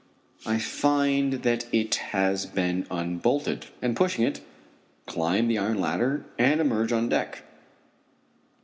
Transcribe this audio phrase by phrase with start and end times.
[0.47, 4.47] I find that it has been unbolted, and pushing it open,
[5.05, 7.43] climb the iron ladder and emerge on deck.